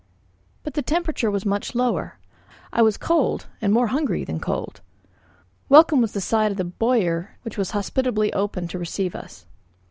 But 0.63 0.73
the 0.73 0.81
temperature 0.81 1.29
was 1.29 1.45
much 1.45 1.75
lower. 1.75 2.17
I 2.73 2.81
was 2.81 2.97
cold 2.97 3.45
and 3.61 3.71
more 3.71 3.85
hungry 3.93 4.23
than 4.23 4.39
cold. 4.39 4.81
Welcome 5.69 6.01
was 6.01 6.13
the 6.13 6.19
sight 6.21 6.49
of 6.49 6.57
the 6.57 6.63
boër 6.65 7.27
which 7.43 7.55
was 7.55 7.69
hospitably 7.69 8.33
opened 8.33 8.71
to 8.71 8.79
receive 8.79 9.13
us. 9.13 9.45